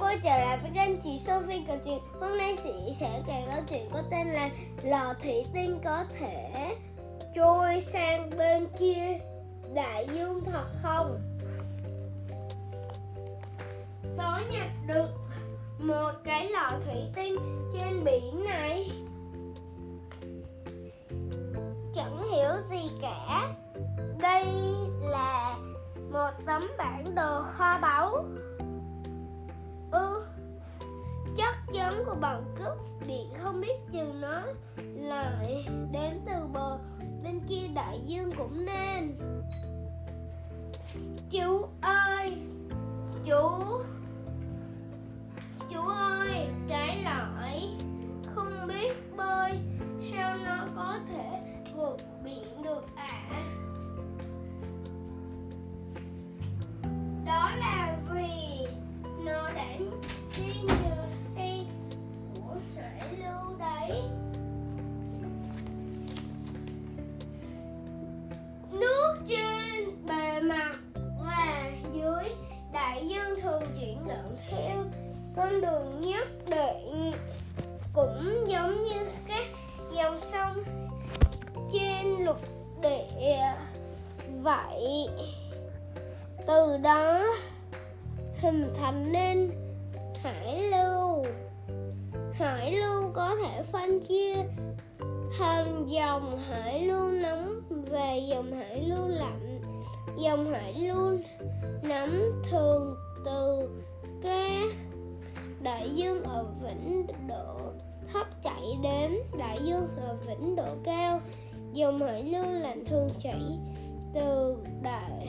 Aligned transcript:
quay 0.00 0.18
trở 0.24 0.38
lại 0.38 0.58
với 0.62 0.70
kênh 0.74 1.00
chị 1.00 1.18
Sophie 1.18 1.62
kể 1.66 1.78
chuyện 1.84 1.98
Hôm 2.20 2.38
nay 2.38 2.54
chị 2.64 2.72
sẽ 3.00 3.22
kể 3.26 3.44
câu 3.50 3.62
chuyện 3.70 3.90
có 3.92 4.02
tên 4.10 4.26
là 4.26 4.50
Lò 4.82 5.14
thủy 5.22 5.44
tinh 5.54 5.80
có 5.84 6.04
thể 6.18 6.76
trôi 7.34 7.80
sang 7.80 8.30
bên 8.38 8.66
kia 8.78 9.18
đại 9.74 10.06
dương 10.14 10.44
thật 10.44 10.66
không? 10.82 11.20
Tôi 14.18 14.40
nhặt 14.50 14.68
được 14.86 15.08
một 15.78 16.12
cái 16.24 16.50
lò 16.50 16.70
thủy 16.84 17.02
tinh 17.14 17.36
trên 17.74 18.04
biển 18.04 18.44
này. 18.44 18.90
Chẳng 21.94 22.22
hiểu 22.30 22.50
gì 22.70 22.90
cả. 23.02 23.48
Đây 24.20 24.46
là 25.00 25.56
một 26.12 26.30
tấm 26.46 26.62
bản 26.78 27.14
đồ 27.14 27.42
kho 27.42 27.78
báu 27.78 28.24
ư? 29.92 30.24
Chất 31.36 31.56
giống 31.72 32.04
của 32.06 32.14
bọn 32.20 32.44
cướp 32.58 33.06
điện 33.06 33.32
không 33.42 33.60
biết 33.60 33.74
chừng 33.92 34.20
nó 34.20 34.42
lại 34.94 35.66
đến 35.92 36.20
từ 36.26 36.46
bờ, 36.52 36.78
bên 37.24 37.40
kia 37.48 37.68
đại 37.74 38.00
dương 38.06 38.32
cũng 38.38 38.64
nên. 38.64 39.18
Chú 41.30 41.66
ơi! 41.80 42.42
Chú! 43.24 43.38
Con 75.52 75.60
đường 75.60 76.00
nhất 76.00 76.28
định 76.48 77.12
cũng 77.92 78.44
giống 78.48 78.82
như 78.82 79.06
các 79.28 79.44
dòng 79.96 80.20
sông 80.20 80.64
trên 81.72 82.24
lục 82.24 82.40
địa 82.82 83.54
vậy. 84.42 85.08
Từ 86.46 86.76
đó 86.76 87.36
hình 88.40 88.74
thành 88.80 89.12
nên 89.12 89.50
hải 90.22 90.62
lưu. 90.70 91.24
Hải 92.32 92.72
lưu 92.72 93.10
có 93.14 93.36
thể 93.42 93.62
phân 93.72 94.06
chia 94.06 94.34
thành 95.38 95.86
dòng 95.88 96.38
hải 96.38 96.86
lưu 96.86 97.10
nóng 97.10 97.60
và 97.70 98.14
dòng 98.14 98.52
hải 98.52 98.82
lưu 98.82 99.08
lạnh. 99.08 99.60
Dòng 100.18 100.52
hải 100.52 100.74
lưu 100.74 101.18
nóng 101.82 102.42
thường 102.50 102.96
từ 103.24 103.68
dương 106.22 106.32
ở 106.32 106.44
vĩnh 106.62 107.06
độ 107.28 107.72
thấp 108.12 108.26
chảy 108.42 108.78
đến 108.82 109.14
đại 109.38 109.58
dương 109.64 109.88
ở 109.96 110.16
vĩnh 110.26 110.56
độ 110.56 110.74
cao. 110.84 111.20
Dòng 111.72 112.02
hải 112.02 112.24
lưu 112.24 112.44
lạnh 112.44 112.84
thường 112.84 113.10
chảy 113.18 113.58
từ 114.14 114.56
đại 114.82 115.28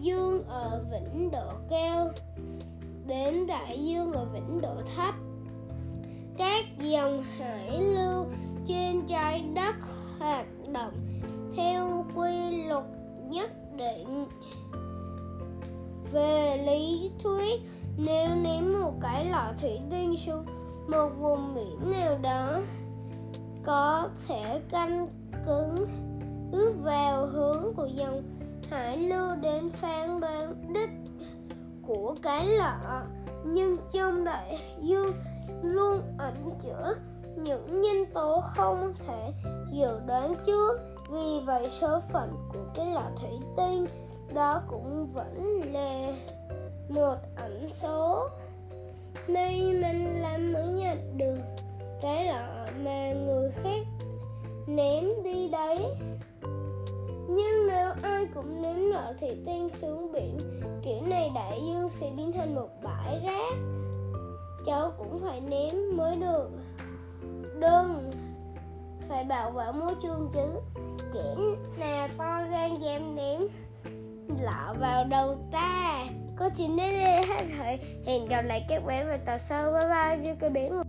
dương 0.00 0.44
ở 0.48 0.84
vĩnh 0.90 1.30
độ 1.30 1.52
cao 1.70 2.08
đến 3.06 3.46
đại 3.46 3.86
dương 3.86 4.12
ở 4.12 4.24
vĩnh 4.24 4.60
độ 4.60 4.74
thấp. 4.96 5.14
Các 6.38 6.64
dòng 6.78 7.20
hải 7.38 7.80
lưu 7.80 8.26
trên 8.66 9.06
trái 9.06 9.44
đất 9.54 9.74
hoạt 10.18 10.46
động 10.72 10.94
theo 11.56 12.04
quy 12.16 12.64
luật 12.68 12.84
nhất 13.30 13.50
định. 13.76 14.26
Về 16.12 16.62
lý 16.66 17.10
thuyết 17.22 17.60
nếu 18.04 18.34
ném 18.34 18.72
một 18.82 18.92
cái 19.00 19.24
lọ 19.24 19.44
thủy 19.60 19.80
tinh 19.90 20.16
xuống 20.16 20.44
một 20.88 21.08
vùng 21.18 21.54
biển 21.54 21.90
nào 21.90 22.18
đó, 22.22 22.60
có 23.64 24.08
thể 24.28 24.60
canh 24.70 25.08
cứng 25.46 25.86
ước 26.52 26.74
vào 26.82 27.26
hướng 27.26 27.74
của 27.76 27.86
dòng 27.86 28.22
hải 28.70 28.96
lưu 28.96 29.36
đến 29.36 29.70
phán 29.70 30.20
đoán 30.20 30.54
đích 30.74 30.90
của 31.86 32.14
cái 32.22 32.46
lọ. 32.46 33.02
Nhưng 33.44 33.76
trong 33.92 34.24
đại 34.24 34.58
dương 34.80 35.12
luôn 35.62 36.00
ẩn 36.18 36.34
chứa 36.62 36.94
những 37.36 37.80
nhân 37.80 38.04
tố 38.14 38.42
không 38.56 38.94
thể 39.06 39.32
dự 39.72 40.00
đoán 40.06 40.34
trước. 40.46 40.80
Vì 41.10 41.40
vậy, 41.46 41.68
số 41.80 42.00
phận 42.12 42.30
của 42.52 42.64
cái 42.74 42.86
lọ 42.86 43.04
thủy 43.20 43.30
tinh 43.56 43.86
đó 44.34 44.62
cũng 44.68 45.12
vẫn 45.12 45.42
là 45.72 45.99
một 46.90 47.16
ẩn 47.36 47.68
số. 47.82 48.28
May 49.28 49.60
mình 49.60 50.22
lắm 50.22 50.52
mới 50.52 50.66
nhận 50.66 51.18
được 51.18 51.38
cái 52.02 52.26
lọ 52.26 52.66
mà 52.84 53.12
người 53.12 53.50
khác 53.62 53.86
ném 54.66 55.04
đi 55.24 55.48
đấy. 55.48 55.86
Nhưng 57.28 57.66
nếu 57.68 57.88
ai 58.02 58.26
cũng 58.34 58.62
ném 58.62 58.90
lọ 58.90 59.12
thì 59.20 59.28
tan 59.46 59.68
xuống 59.76 60.12
biển 60.12 60.38
kiểu 60.82 61.00
này 61.06 61.30
đại 61.34 61.60
dương 61.66 61.90
sẽ 61.90 62.10
biến 62.16 62.32
thành 62.32 62.54
một 62.54 62.68
bãi 62.82 63.20
rác. 63.24 63.54
Cháu 64.66 64.92
cũng 64.98 65.20
phải 65.22 65.40
ném 65.40 65.96
mới 65.96 66.16
được. 66.16 66.50
Đừng 67.60 68.10
phải 69.08 69.24
bảo 69.24 69.50
vệ 69.50 69.72
môi 69.72 69.94
trường 70.02 70.30
chứ. 70.32 70.80
Kẻ 71.14 71.34
nào 71.78 72.08
to 72.18 72.42
gan 72.50 72.78
dám 72.78 73.16
ném 73.16 73.40
lọ 74.42 74.74
vào 74.80 75.04
đầu 75.04 75.36
ta? 75.52 75.99
Có 76.50 76.56
chuyện 76.56 76.76
đến 76.76 77.04
đây 77.04 77.22
hết 77.28 77.44
rồi 77.58 77.78
hẹn 78.06 78.26
gặp 78.26 78.42
lại 78.42 78.64
các 78.68 78.84
bạn 78.84 79.08
vào 79.08 79.18
tập 79.26 79.38
sau. 79.38 79.72
Bye 79.72 79.88
bye 79.88 80.18
chưa 80.24 80.34
cái 80.40 80.50
biển 80.50 80.82